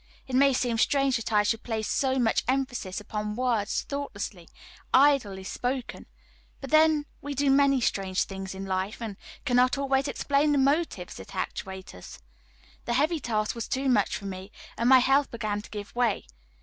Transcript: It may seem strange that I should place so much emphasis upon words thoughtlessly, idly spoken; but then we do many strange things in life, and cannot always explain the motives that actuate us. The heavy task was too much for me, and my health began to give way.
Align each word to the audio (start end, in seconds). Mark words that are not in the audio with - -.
It 0.25 0.33
may 0.35 0.51
seem 0.51 0.79
strange 0.79 1.17
that 1.17 1.31
I 1.31 1.43
should 1.43 1.61
place 1.61 1.87
so 1.87 2.17
much 2.17 2.43
emphasis 2.47 2.99
upon 2.99 3.35
words 3.35 3.83
thoughtlessly, 3.83 4.49
idly 4.91 5.43
spoken; 5.43 6.07
but 6.59 6.71
then 6.71 7.05
we 7.21 7.35
do 7.35 7.51
many 7.51 7.79
strange 7.79 8.23
things 8.23 8.55
in 8.55 8.65
life, 8.65 8.99
and 8.99 9.15
cannot 9.45 9.77
always 9.77 10.07
explain 10.07 10.53
the 10.53 10.57
motives 10.57 11.17
that 11.17 11.35
actuate 11.35 11.93
us. 11.93 12.17
The 12.85 12.93
heavy 12.93 13.19
task 13.19 13.53
was 13.53 13.67
too 13.67 13.87
much 13.89 14.17
for 14.17 14.25
me, 14.25 14.51
and 14.75 14.89
my 14.89 14.97
health 14.97 15.29
began 15.29 15.61
to 15.61 15.69
give 15.69 15.95
way. 15.95 16.25